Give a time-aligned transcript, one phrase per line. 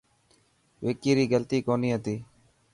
[0.85, 2.15] وڪي ري غلطي ڪوني هتي.